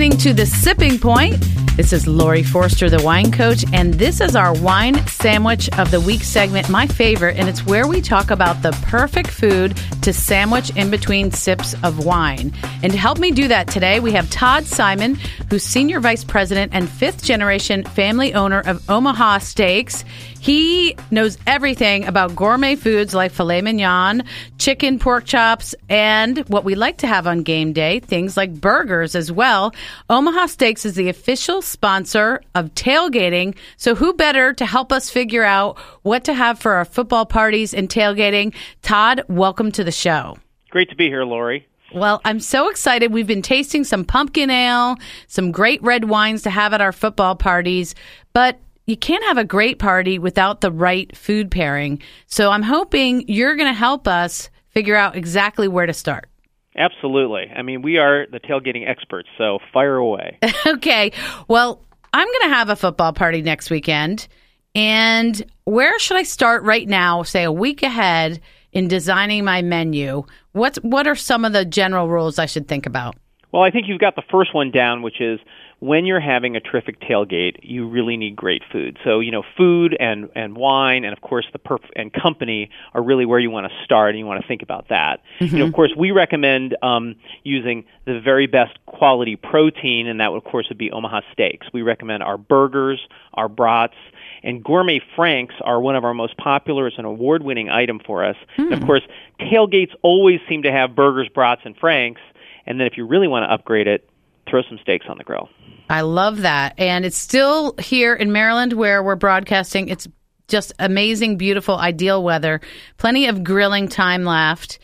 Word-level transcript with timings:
listening 0.00 0.18
to 0.18 0.32
The 0.32 0.46
Sipping 0.46 0.98
Point. 0.98 1.38
This 1.76 1.92
is 1.92 2.06
Laurie 2.06 2.42
Forster, 2.42 2.88
the 2.88 3.02
wine 3.02 3.30
coach, 3.30 3.66
and 3.74 3.92
this 3.92 4.22
is 4.22 4.34
our 4.34 4.54
wine 4.62 5.06
sandwich 5.06 5.68
of 5.78 5.90
the 5.90 6.00
week 6.00 6.22
segment, 6.22 6.70
my 6.70 6.86
favorite, 6.86 7.36
and 7.36 7.50
it's 7.50 7.66
where 7.66 7.86
we 7.86 8.00
talk 8.00 8.30
about 8.30 8.62
the 8.62 8.72
perfect 8.86 9.28
food 9.28 9.76
to 10.02 10.12
sandwich 10.12 10.74
in 10.76 10.90
between 10.90 11.30
sips 11.30 11.74
of 11.82 12.04
wine. 12.04 12.52
And 12.82 12.92
to 12.92 12.98
help 12.98 13.18
me 13.18 13.30
do 13.30 13.48
that 13.48 13.68
today, 13.68 14.00
we 14.00 14.12
have 14.12 14.30
Todd 14.30 14.64
Simon, 14.64 15.16
who's 15.50 15.62
Senior 15.62 16.00
Vice 16.00 16.24
President 16.24 16.72
and 16.74 16.88
fifth 16.88 17.22
generation 17.22 17.84
family 17.84 18.34
owner 18.34 18.60
of 18.60 18.88
Omaha 18.88 19.38
Steaks. 19.38 20.04
He 20.40 20.96
knows 21.10 21.36
everything 21.46 22.06
about 22.06 22.34
gourmet 22.34 22.74
foods 22.74 23.12
like 23.12 23.30
filet 23.30 23.60
mignon, 23.60 24.22
chicken, 24.56 24.98
pork 24.98 25.26
chops, 25.26 25.74
and 25.90 26.38
what 26.48 26.64
we 26.64 26.74
like 26.74 26.96
to 26.98 27.06
have 27.06 27.26
on 27.26 27.42
game 27.42 27.74
day, 27.74 28.00
things 28.00 28.38
like 28.38 28.58
burgers 28.58 29.14
as 29.14 29.30
well. 29.30 29.74
Omaha 30.08 30.46
Steaks 30.46 30.86
is 30.86 30.94
the 30.94 31.10
official 31.10 31.60
sponsor 31.60 32.40
of 32.54 32.74
tailgating. 32.74 33.54
So 33.76 33.94
who 33.94 34.14
better 34.14 34.54
to 34.54 34.64
help 34.64 34.92
us 34.92 35.10
figure 35.10 35.44
out 35.44 35.78
what 36.02 36.24
to 36.24 36.32
have 36.32 36.58
for 36.58 36.72
our 36.72 36.86
football 36.86 37.26
parties 37.26 37.74
and 37.74 37.90
tailgating? 37.90 38.54
Todd, 38.80 39.22
welcome 39.28 39.70
to 39.72 39.84
the 39.84 39.89
show. 39.90 40.38
Great 40.70 40.88
to 40.90 40.96
be 40.96 41.06
here, 41.06 41.24
Laurie. 41.24 41.66
Well, 41.92 42.20
I'm 42.24 42.40
so 42.40 42.68
excited. 42.68 43.12
We've 43.12 43.26
been 43.26 43.42
tasting 43.42 43.84
some 43.84 44.04
pumpkin 44.04 44.50
ale, 44.50 44.96
some 45.26 45.50
great 45.50 45.82
red 45.82 46.04
wines 46.04 46.42
to 46.42 46.50
have 46.50 46.72
at 46.72 46.80
our 46.80 46.92
football 46.92 47.34
parties, 47.34 47.94
but 48.32 48.60
you 48.86 48.96
can't 48.96 49.24
have 49.24 49.38
a 49.38 49.44
great 49.44 49.78
party 49.78 50.18
without 50.18 50.60
the 50.60 50.70
right 50.70 51.14
food 51.16 51.50
pairing. 51.50 52.00
So 52.26 52.50
I'm 52.50 52.62
hoping 52.62 53.24
you're 53.28 53.56
going 53.56 53.72
to 53.72 53.78
help 53.78 54.06
us 54.06 54.50
figure 54.68 54.96
out 54.96 55.16
exactly 55.16 55.68
where 55.68 55.86
to 55.86 55.92
start. 55.92 56.28
Absolutely. 56.76 57.50
I 57.54 57.62
mean, 57.62 57.82
we 57.82 57.98
are 57.98 58.26
the 58.30 58.40
tailgating 58.40 58.88
experts, 58.88 59.28
so 59.36 59.58
fire 59.72 59.96
away. 59.96 60.38
okay. 60.66 61.12
Well, 61.48 61.82
I'm 62.12 62.26
going 62.26 62.50
to 62.50 62.54
have 62.54 62.68
a 62.68 62.76
football 62.76 63.12
party 63.12 63.42
next 63.42 63.70
weekend. 63.70 64.28
And 64.74 65.44
where 65.64 65.98
should 65.98 66.16
I 66.16 66.22
start 66.22 66.62
right 66.62 66.88
now, 66.88 67.24
say 67.24 67.42
a 67.42 67.52
week 67.52 67.82
ahead, 67.82 68.40
in 68.72 68.88
designing 68.88 69.44
my 69.44 69.62
menu? 69.62 70.24
What, 70.52 70.76
what 70.82 71.06
are 71.06 71.16
some 71.16 71.44
of 71.44 71.52
the 71.52 71.64
general 71.64 72.08
rules 72.08 72.38
I 72.38 72.46
should 72.46 72.68
think 72.68 72.86
about? 72.86 73.16
Well, 73.52 73.62
I 73.62 73.70
think 73.70 73.88
you've 73.88 74.00
got 74.00 74.14
the 74.14 74.22
first 74.30 74.54
one 74.54 74.70
down, 74.70 75.02
which 75.02 75.20
is 75.20 75.40
when 75.80 76.04
you're 76.04 76.20
having 76.20 76.56
a 76.56 76.60
terrific 76.60 77.00
tailgate, 77.00 77.56
you 77.62 77.88
really 77.88 78.16
need 78.16 78.36
great 78.36 78.62
food. 78.70 78.98
So, 79.02 79.20
you 79.20 79.32
know, 79.32 79.42
food 79.56 79.96
and, 79.98 80.28
and 80.36 80.56
wine 80.56 81.04
and 81.04 81.12
of 81.12 81.22
course 81.22 81.46
the 81.52 81.58
perf 81.58 81.80
and 81.96 82.12
company 82.12 82.70
are 82.94 83.02
really 83.02 83.24
where 83.24 83.40
you 83.40 83.50
want 83.50 83.66
to 83.66 83.84
start 83.84 84.10
and 84.10 84.18
you 84.18 84.26
want 84.26 84.42
to 84.42 84.46
think 84.46 84.62
about 84.62 84.88
that. 84.90 85.22
Mm-hmm. 85.40 85.56
You 85.56 85.60
know, 85.60 85.66
of 85.66 85.72
course, 85.72 85.92
we 85.96 86.10
recommend 86.10 86.76
um, 86.82 87.16
using 87.42 87.86
the 88.04 88.20
very 88.20 88.46
best 88.46 88.78
quality 88.86 89.36
protein, 89.36 90.06
and 90.06 90.20
that 90.20 90.30
would, 90.32 90.38
of 90.38 90.44
course 90.44 90.66
would 90.68 90.78
be 90.78 90.90
Omaha 90.90 91.22
steaks. 91.32 91.66
We 91.72 91.82
recommend 91.82 92.22
our 92.22 92.36
burgers, 92.36 93.00
our 93.34 93.48
brats, 93.48 93.94
and 94.42 94.62
gourmet 94.62 95.00
franks 95.16 95.54
are 95.62 95.80
one 95.80 95.96
of 95.96 96.04
our 96.04 96.14
most 96.14 96.36
popular. 96.36 96.86
It's 96.86 96.98
an 96.98 97.04
award-winning 97.04 97.68
item 97.68 98.00
for 98.04 98.24
us. 98.24 98.36
Mm. 98.58 98.64
And 98.64 98.72
of 98.72 98.78
hmm. 98.80 98.86
course, 98.86 99.02
tailgates 99.40 99.92
always 100.02 100.40
seem 100.48 100.62
to 100.62 100.72
have 100.72 100.94
burgers, 100.94 101.28
brats, 101.32 101.62
and 101.64 101.76
franks. 101.76 102.20
And 102.66 102.78
then 102.78 102.86
if 102.86 102.96
you 102.96 103.06
really 103.06 103.28
want 103.28 103.44
to 103.44 103.52
upgrade 103.52 103.86
it, 103.86 104.08
throw 104.48 104.62
some 104.62 104.78
steaks 104.82 105.06
on 105.08 105.18
the 105.18 105.24
grill. 105.24 105.48
I 105.88 106.02
love 106.02 106.42
that. 106.42 106.74
And 106.78 107.04
it's 107.04 107.16
still 107.16 107.74
here 107.78 108.14
in 108.14 108.32
Maryland 108.32 108.72
where 108.72 109.02
we're 109.02 109.16
broadcasting. 109.16 109.88
It's 109.88 110.06
just 110.48 110.72
amazing, 110.78 111.36
beautiful, 111.36 111.76
ideal 111.76 112.22
weather. 112.22 112.60
Plenty 112.96 113.26
of 113.26 113.42
grilling 113.44 113.88
time 113.88 114.24
left. 114.24 114.78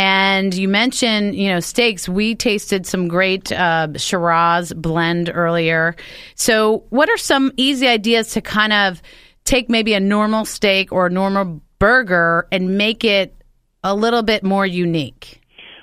And 0.00 0.54
you 0.54 0.66
mentioned, 0.66 1.34
you 1.34 1.50
know, 1.50 1.60
steaks. 1.60 2.08
We 2.08 2.34
tasted 2.34 2.86
some 2.86 3.06
great 3.06 3.52
uh, 3.52 3.88
Shiraz 3.98 4.72
blend 4.72 5.30
earlier. 5.30 5.94
So, 6.36 6.84
what 6.88 7.10
are 7.10 7.18
some 7.18 7.52
easy 7.58 7.86
ideas 7.86 8.30
to 8.30 8.40
kind 8.40 8.72
of 8.72 9.02
take 9.44 9.68
maybe 9.68 9.92
a 9.92 10.00
normal 10.00 10.46
steak 10.46 10.90
or 10.90 11.08
a 11.08 11.10
normal 11.10 11.60
burger 11.78 12.48
and 12.50 12.78
make 12.78 13.04
it 13.04 13.36
a 13.84 13.94
little 13.94 14.22
bit 14.22 14.42
more 14.42 14.64
unique? 14.64 15.39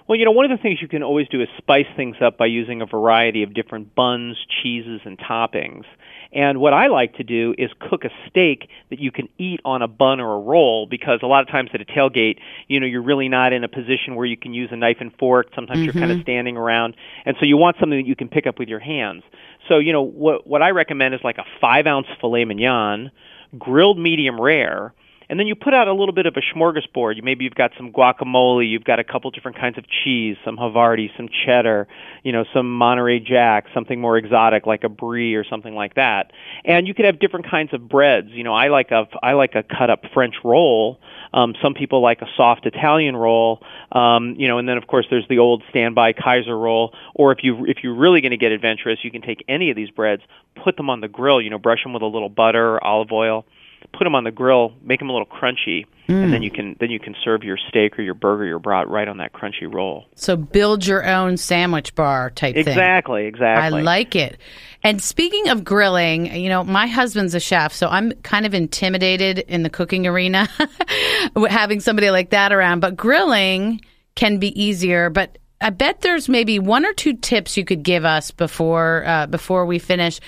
Well, 0.08 0.18
you 0.18 0.24
know, 0.24 0.32
one 0.32 0.50
of 0.50 0.58
the 0.58 0.62
things 0.62 0.82
you 0.82 0.88
can 0.88 1.04
always 1.04 1.28
do 1.28 1.42
is 1.42 1.50
spice 1.58 1.88
things 1.98 2.16
up 2.22 2.38
by 2.38 2.46
using 2.46 2.82
a 2.82 2.86
variety 2.86 3.44
of 3.44 3.54
different 3.54 3.94
buns, 3.94 4.38
cheeses, 4.64 5.02
and 5.04 5.18
toppings. 5.20 5.84
And 6.32 6.60
what 6.60 6.74
I 6.74 6.88
like 6.88 7.16
to 7.16 7.24
do 7.24 7.54
is 7.58 7.70
cook 7.80 8.06
a 8.06 8.10
steak 8.30 8.70
that 8.90 9.00
you 9.00 9.12
can 9.12 9.28
eat 9.38 9.60
on 9.66 9.82
a 9.82 9.88
bun 9.88 10.20
or 10.20 10.36
a 10.36 10.40
roll 10.40 10.86
because 10.86 11.20
a 11.24 11.26
lot 11.26 11.42
of 11.42 11.50
times 11.50 11.72
at 11.74 11.82
a 11.82 11.86
tailgate, 11.86 12.40
you 12.68 12.80
know, 12.80 12.86
you're 12.86 13.02
really 13.02 13.28
not 13.28 13.54
in 13.54 13.64
a 13.64 13.68
position 13.68 14.16
where 14.16 14.26
you 14.26 14.38
can 14.38 14.54
use 14.54 14.70
a 14.72 14.76
knife 14.76 14.98
and 15.00 15.12
fork. 15.18 15.48
Sometimes 15.56 15.80
mm-hmm. 15.80 15.86
you're 15.86 16.08
kind 16.08 16.12
of 16.12 16.22
standing 16.22 16.58
around. 16.58 16.96
And 17.26 17.36
so 17.40 17.46
you 17.46 17.58
want 17.58 17.78
something 17.80 17.98
that 17.98 18.08
you 18.08 18.16
can 18.16 18.30
pick 18.30 18.48
up 18.48 18.60
with 18.60 18.70
your 18.70 18.80
hands. 18.80 19.24
So, 19.68 19.80
you 19.80 19.92
know, 19.92 20.04
what 20.04 20.48
what 20.48 20.62
I 20.62 20.70
recommend 20.70 21.16
is 21.16 21.22
like 21.24 21.38
a 21.38 21.46
5 21.60 21.88
ounce 21.88 22.08
filet 22.22 22.46
mignon, 22.46 23.12
grilled 23.58 24.00
medium 24.00 24.40
rare, 24.40 24.94
and 25.30 25.40
then 25.40 25.48
you 25.48 25.56
put 25.56 25.74
out 25.74 25.88
a 25.88 25.94
little 25.94 26.14
bit 26.14 26.26
of 26.26 26.36
a 26.38 26.42
smorgasbord. 26.56 27.22
Maybe 27.22 27.44
you've 27.44 27.56
got 27.56 27.72
some 27.78 27.92
guacamole, 27.92 28.70
you've 28.70 28.86
got 28.86 29.00
a 29.00 29.04
couple 29.04 29.30
different 29.32 29.58
kinds 29.58 29.78
of 29.78 29.84
cheese, 30.04 30.38
some 30.46 30.58
Havarti, 30.58 31.10
some 31.18 31.28
cheddar, 31.46 31.88
you 32.24 32.32
know, 32.32 32.46
some 32.54 32.72
Monterey 32.72 33.20
Jack, 33.20 33.66
something 33.74 34.00
more 34.00 34.18
exotic 34.18 34.66
like 34.66 34.84
a 34.86 34.90
brie 34.90 35.36
or 35.36 35.44
something 35.44 35.76
like 35.76 35.96
that. 35.96 36.32
And 36.64 36.88
you 36.88 36.94
could 36.94 37.06
have 37.06 37.20
different 37.20 37.50
kinds 37.50 37.74
of 37.74 37.90
breads. 37.90 38.30
You 38.32 38.44
know, 38.44 38.54
I 38.54 38.70
like 38.70 38.92
a 38.92 39.08
I 39.22 39.34
like 39.34 39.56
a 39.56 39.64
cut 39.64 39.90
up 39.90 40.04
French 40.14 40.36
roll. 40.46 41.00
Um, 41.34 41.56
some 41.62 41.74
people 41.74 42.02
like 42.02 42.22
a 42.22 42.28
soft 42.38 42.66
Italian 42.66 43.18
roll. 43.18 43.62
Um, 43.92 44.36
you 44.38 44.48
know, 44.48 44.60
and 44.60 44.68
then 44.68 44.78
of 44.78 44.88
course 44.88 45.08
there's 45.10 45.28
the 45.28 45.40
old 45.40 45.62
standby 45.70 46.14
Kaiser 46.14 46.58
roll. 46.58 46.94
Or 47.14 47.34
if 47.34 47.40
you 47.44 47.66
if 47.66 47.84
you're 47.84 47.96
really 47.96 48.22
going 48.22 48.32
to 48.32 48.38
get 48.38 48.54
adventurous, 48.54 49.00
you 49.04 49.12
can 49.12 49.22
take 49.22 49.44
any 49.50 49.72
of 49.72 49.76
these 49.76 49.90
breads, 49.90 50.24
put 50.64 50.78
them 50.78 50.90
on 50.90 51.02
the 51.02 51.10
grill. 51.10 51.42
You 51.42 51.50
know, 51.50 51.60
brush 51.60 51.84
them 51.84 51.92
with 51.92 52.02
a 52.02 52.08
little 52.08 52.30
butter, 52.30 52.76
or 52.76 52.84
olive 52.84 53.12
oil 53.12 53.46
put 53.94 54.04
them 54.04 54.16
on 54.16 54.24
the 54.24 54.32
grill, 54.32 54.74
make 54.82 55.00
them 55.00 55.10
a 55.10 55.14
little 55.14 55.28
crunchy, 55.28 55.86
mm. 56.08 56.24
and 56.24 56.34
then 56.34 56.44
you 56.44 56.52
can 56.52 56.76
then 56.80 56.90
you 56.90 57.00
can 57.00 57.16
serve 57.24 57.44
your 57.44 57.58
steak 57.70 57.98
or 57.98 58.02
your 58.02 58.14
burger, 58.14 58.46
your 58.46 58.60
brat 58.60 58.88
right 58.88 59.08
on 59.08 59.18
that 59.18 59.34
crunchy 59.34 59.72
roll. 59.72 60.06
So 60.16 60.36
build 60.36 60.86
your 60.86 61.06
own 61.06 61.38
sandwich 61.38 61.96
bar 61.96 62.30
type 62.30 62.56
exactly, 62.56 62.64
thing. 62.64 62.74
Exactly, 62.74 63.26
exactly. 63.26 63.80
I 63.80 63.82
like 63.82 64.16
it. 64.16 64.38
And 64.84 65.02
speaking 65.02 65.50
of 65.50 65.64
grilling, 65.64 66.34
you 66.36 66.50
know, 66.50 66.64
my 66.64 66.88
husband's 66.88 67.34
a 67.34 67.40
chef, 67.40 67.74
so 67.74 67.88
I'm 67.88 68.12
kind 68.24 68.46
of 68.46 68.54
intimidated 68.54 69.40
in 69.40 69.64
the 69.64 69.70
cooking 69.70 70.08
arena 70.08 70.48
having 71.50 71.80
somebody 71.80 72.10
like 72.12 72.30
that 72.30 72.54
around. 72.54 72.80
But 72.80 72.96
grilling 72.96 73.82
can 74.16 74.38
be 74.38 74.60
easier, 74.62 75.10
but 75.10 75.38
I 75.60 75.72
bet 75.72 76.02
there's 76.02 76.30
maybe 76.30 76.60
one 76.60 76.86
or 76.86 76.94
two 76.94 77.14
tips 77.14 77.58
you 77.58 77.66
could 77.66 77.84
give 77.84 78.06
us 78.06 78.32
before 78.32 79.04
uh, 79.06 79.28
before 79.28 79.66
we 79.66 79.80
finish 79.80 80.20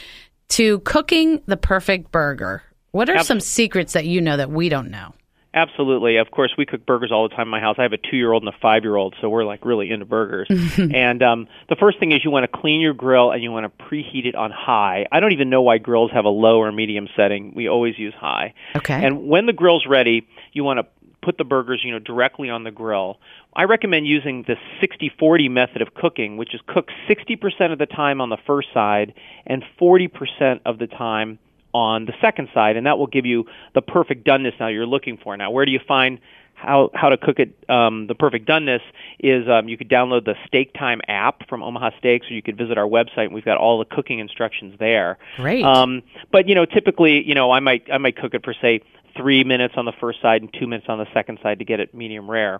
to 0.49 0.79
cooking 0.79 1.41
the 1.45 1.57
perfect 1.57 2.11
burger. 2.11 2.63
What 2.91 3.09
are 3.09 3.15
Absolutely. 3.15 3.41
some 3.41 3.47
secrets 3.47 3.93
that 3.93 4.05
you 4.05 4.21
know 4.21 4.37
that 4.37 4.49
we 4.49 4.69
don't 4.69 4.89
know? 4.89 5.13
Absolutely. 5.53 6.17
Of 6.17 6.29
course, 6.29 6.53
we 6.57 6.65
cook 6.65 6.85
burgers 6.85 7.11
all 7.11 7.27
the 7.27 7.35
time 7.35 7.47
in 7.47 7.51
my 7.51 7.59
house. 7.59 7.77
I 7.79 7.83
have 7.83 7.93
a 7.93 7.97
two-year-old 7.97 8.43
and 8.43 8.53
a 8.53 8.57
five-year-old, 8.61 9.15
so 9.19 9.29
we're 9.29 9.45
like 9.45 9.65
really 9.65 9.89
into 9.89 10.05
burgers. 10.05 10.47
and 10.77 11.23
um, 11.23 11.47
the 11.69 11.75
first 11.75 11.99
thing 11.99 12.11
is 12.11 12.23
you 12.23 12.29
want 12.29 12.49
to 12.49 12.59
clean 12.59 12.81
your 12.81 12.93
grill 12.93 13.31
and 13.31 13.41
you 13.41 13.51
want 13.51 13.65
to 13.65 13.83
preheat 13.83 14.25
it 14.25 14.35
on 14.35 14.51
high. 14.51 15.07
I 15.11 15.19
don't 15.19 15.31
even 15.31 15.49
know 15.49 15.63
why 15.63 15.79
grills 15.79 16.11
have 16.11 16.25
a 16.25 16.29
low 16.29 16.59
or 16.59 16.71
medium 16.71 17.07
setting. 17.15 17.53
We 17.55 17.67
always 17.67 17.97
use 17.97 18.13
high. 18.13 18.53
Okay. 18.75 18.93
And 18.93 19.27
when 19.27 19.47
the 19.47 19.53
grill's 19.53 19.87
ready, 19.87 20.27
you 20.53 20.63
want 20.63 20.79
to 20.79 20.85
put 21.23 21.37
the 21.39 21.43
burgers, 21.43 21.81
you 21.83 21.91
know, 21.91 21.99
directly 21.99 22.51
on 22.51 22.63
the 22.63 22.71
grill. 22.71 23.19
I 23.55 23.63
recommend 23.63 24.05
using 24.05 24.45
the 24.47 24.55
60-40 24.81 25.49
method 25.49 25.81
of 25.81 25.95
cooking, 25.95 26.37
which 26.37 26.53
is 26.53 26.61
cook 26.67 26.89
60% 27.09 27.71
of 27.71 27.79
the 27.79 27.87
time 27.87 28.21
on 28.21 28.29
the 28.29 28.37
first 28.45 28.67
side 28.71 29.13
and 29.47 29.63
40% 29.81 30.59
of 30.65 30.77
the 30.77 30.87
time 30.87 31.39
on 31.73 32.05
the 32.05 32.13
second 32.21 32.49
side, 32.53 32.75
and 32.77 32.85
that 32.85 32.97
will 32.97 33.07
give 33.07 33.25
you 33.25 33.45
the 33.73 33.81
perfect 33.81 34.25
doneness 34.25 34.59
now 34.59 34.67
you're 34.67 34.85
looking 34.85 35.17
for. 35.17 35.35
Now, 35.37 35.51
where 35.51 35.65
do 35.65 35.71
you 35.71 35.79
find 35.87 36.19
how 36.59 36.89
how 36.93 37.09
to 37.09 37.17
cook 37.17 37.39
it 37.39 37.55
um, 37.69 38.07
the 38.07 38.15
perfect 38.15 38.47
doneness 38.47 38.81
is 39.19 39.47
um, 39.47 39.69
you 39.69 39.77
could 39.77 39.89
download 39.89 40.25
the 40.25 40.35
Steak 40.47 40.73
Time 40.73 40.99
app 41.07 41.47
from 41.47 41.63
Omaha 41.63 41.91
Steaks, 41.99 42.29
or 42.29 42.33
you 42.33 42.41
could 42.41 42.57
visit 42.57 42.77
our 42.77 42.87
website. 42.87 43.25
and 43.25 43.33
We've 43.33 43.45
got 43.45 43.57
all 43.57 43.79
the 43.79 43.85
cooking 43.85 44.19
instructions 44.19 44.75
there. 44.79 45.17
Great. 45.37 45.63
Um, 45.63 46.03
but 46.31 46.47
you 46.47 46.55
know, 46.55 46.65
typically, 46.65 47.23
you 47.25 47.33
know, 47.33 47.51
I 47.51 47.59
might 47.59 47.87
I 47.91 47.97
might 47.97 48.17
cook 48.17 48.33
it 48.33 48.43
for 48.43 48.53
say 48.61 48.81
three 49.15 49.43
minutes 49.43 49.75
on 49.77 49.85
the 49.85 49.93
first 49.99 50.21
side 50.21 50.41
and 50.41 50.53
two 50.53 50.67
minutes 50.67 50.87
on 50.89 50.97
the 50.97 51.07
second 51.13 51.39
side 51.41 51.59
to 51.59 51.65
get 51.65 51.79
it 51.79 51.93
medium 51.93 52.29
rare, 52.29 52.59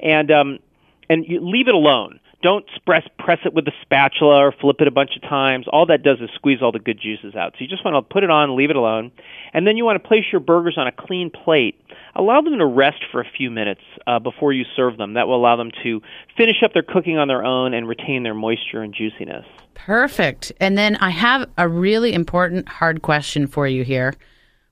and 0.00 0.30
um, 0.30 0.58
and 1.08 1.24
you 1.26 1.40
leave 1.40 1.68
it 1.68 1.74
alone 1.74 2.20
don't 2.42 2.64
press 2.84 3.02
press 3.18 3.38
it 3.44 3.54
with 3.54 3.66
a 3.66 3.72
spatula 3.82 4.46
or 4.46 4.52
flip 4.52 4.76
it 4.80 4.88
a 4.88 4.90
bunch 4.90 5.16
of 5.16 5.22
times. 5.22 5.66
All 5.68 5.86
that 5.86 6.02
does 6.02 6.18
is 6.20 6.28
squeeze 6.34 6.58
all 6.62 6.72
the 6.72 6.78
good 6.78 7.00
juices 7.00 7.34
out. 7.34 7.52
So 7.52 7.58
you 7.60 7.68
just 7.68 7.84
want 7.84 7.96
to 7.96 8.02
put 8.12 8.24
it 8.24 8.30
on, 8.30 8.56
leave 8.56 8.70
it 8.70 8.76
alone, 8.76 9.10
and 9.52 9.66
then 9.66 9.76
you 9.76 9.84
want 9.84 10.02
to 10.02 10.06
place 10.06 10.24
your 10.30 10.40
burgers 10.40 10.76
on 10.76 10.86
a 10.86 10.92
clean 10.92 11.30
plate. 11.30 11.80
Allow 12.14 12.42
them 12.42 12.58
to 12.58 12.66
rest 12.66 13.04
for 13.10 13.20
a 13.20 13.26
few 13.36 13.50
minutes 13.50 13.80
uh, 14.06 14.18
before 14.18 14.52
you 14.52 14.64
serve 14.74 14.96
them. 14.96 15.14
That 15.14 15.28
will 15.28 15.36
allow 15.36 15.56
them 15.56 15.70
to 15.82 16.00
finish 16.36 16.62
up 16.62 16.72
their 16.72 16.82
cooking 16.82 17.18
on 17.18 17.28
their 17.28 17.44
own 17.44 17.74
and 17.74 17.88
retain 17.88 18.22
their 18.22 18.34
moisture 18.34 18.82
and 18.82 18.94
juiciness. 18.94 19.44
Perfect. 19.74 20.52
And 20.60 20.76
then 20.76 20.96
I 20.96 21.10
have 21.10 21.48
a 21.58 21.68
really 21.68 22.12
important 22.12 22.68
hard 22.68 23.02
question 23.02 23.46
for 23.46 23.66
you 23.66 23.84
here. 23.84 24.14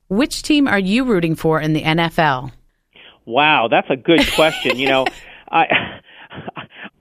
Which 0.09 0.43
team 0.43 0.69
are 0.69 0.79
you 0.79 1.05
rooting 1.05 1.35
for 1.35 1.61
in 1.61 1.73
the 1.73 1.83
NFL? 1.83 2.53
Wow, 3.27 3.69
that's 3.71 3.89
a 3.91 3.97
good 3.97 4.27
question. 4.35 4.79
you 4.79 4.89
know, 4.89 5.07
I 5.51 5.94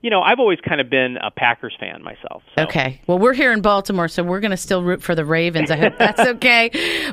you 0.04 0.10
know, 0.10 0.20
I've 0.20 0.38
always 0.38 0.60
kind 0.60 0.82
of 0.82 0.90
been 0.90 1.16
a 1.16 1.30
Packers 1.30 1.74
fan 1.80 2.02
myself. 2.02 2.42
So. 2.58 2.64
Okay. 2.64 3.00
Well, 3.06 3.18
we're 3.18 3.32
here 3.32 3.52
in 3.52 3.62
Baltimore, 3.62 4.06
so 4.06 4.22
we're 4.22 4.40
going 4.40 4.50
to 4.50 4.56
still 4.58 4.82
root 4.82 5.02
for 5.02 5.14
the 5.14 5.24
Ravens. 5.24 5.70
I 5.70 5.76
hope 5.76 5.96
that's 5.96 6.20
okay. 6.20 6.70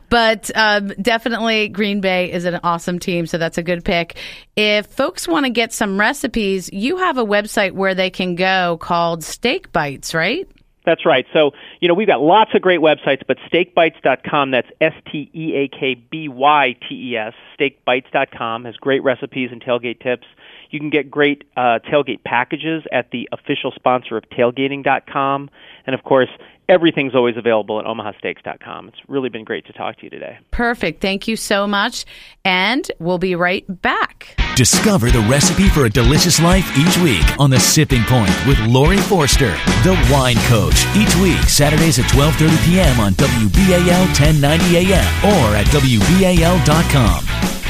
But 0.10 0.52
um, 0.56 0.90
definitely, 1.02 1.70
Green 1.70 2.02
Bay 2.02 2.30
is 2.30 2.44
an 2.44 2.60
awesome 2.64 3.00
team, 3.00 3.28
so 3.28 3.38
that's 3.38 3.58
a 3.58 3.64
good 3.64 3.86
pick. 3.86 4.18
If 4.58 4.88
folks 4.88 5.26
want 5.26 5.46
to 5.46 5.52
get 5.52 5.72
some 5.72 5.98
recipes, 5.98 6.70
you 6.74 6.98
have 6.98 7.18
a 7.18 7.24
website 7.24 7.72
where 7.72 7.96
they 7.96 8.10
can 8.10 8.36
go 8.36 8.78
called 8.82 9.24
Steak 9.24 9.72
Bytes, 9.72 10.14
right? 10.14 10.46
That's 10.86 11.06
right. 11.06 11.26
So, 11.32 11.52
you 11.80 11.88
know, 11.88 11.94
we've 11.94 12.10
got 12.10 12.20
lots 12.20 12.52
of 12.56 12.62
great 12.62 12.82
websites, 12.82 13.22
but 13.26 13.38
steakbytes.com, 13.50 14.52
that's 14.52 14.68
S 14.82 14.94
T 15.10 15.32
E 15.34 15.54
A 15.56 15.68
K 15.70 15.96
B 15.96 16.28
Y 16.28 16.76
T 16.90 17.12
E 17.12 17.16
S, 17.16 17.34
steakbytes.com 17.58 18.66
has 18.66 18.76
great 18.76 19.02
recipes 19.02 19.50
and 19.54 19.64
tailgate 19.64 20.02
tips. 20.02 20.26
You 20.72 20.80
can 20.80 20.90
get 20.90 21.12
great 21.12 21.44
uh, 21.56 21.80
tailgate 21.86 22.24
packages 22.24 22.84
at 22.92 23.12
the 23.12 23.30
official 23.32 23.72
sponsor 23.72 24.18
of 24.18 24.24
tailgating.com. 24.30 25.50
And 25.86 25.94
of 25.94 26.04
course, 26.04 26.30
everything's 26.70 27.14
always 27.14 27.36
available 27.36 27.80
at 27.80 27.86
omahasteaks.com. 27.86 28.88
It's 28.88 28.98
really 29.10 29.30
been 29.30 29.44
great 29.44 29.66
to 29.66 29.74
talk 29.74 29.98
to 29.98 30.04
you 30.04 30.10
today. 30.10 30.40
Perfect. 30.52 31.02
Thank 31.02 31.28
you 31.28 31.36
so 31.36 31.68
much. 31.68 32.06
And 32.46 32.90
we'll 33.00 33.18
be 33.18 33.36
right 33.36 33.66
back. 33.82 34.36
Discover 34.56 35.12
the 35.12 35.20
recipe 35.22 35.68
for 35.68 35.86
a 35.86 35.90
delicious 35.90 36.42
life 36.42 36.66
each 36.78 36.98
week 37.00 37.24
on 37.40 37.50
The 37.50 37.60
Sipping 37.60 38.04
Point 38.04 38.32
with 38.48 38.60
Laurie 38.60 38.98
Forster, 38.98 39.52
the 39.84 40.08
wine 40.12 40.38
coach. 40.48 40.86
Each 40.96 41.16
week, 41.18 41.42
Saturdays 41.50 42.00
at 42.00 42.06
12.30 42.06 42.66
p.m. 42.66 43.00
on 43.00 43.14
WBAL 43.14 44.06
1090 44.20 44.92
a.m. 44.92 45.26
or 45.26 45.56
at 45.56 45.66
WBAL.com. 45.68 47.61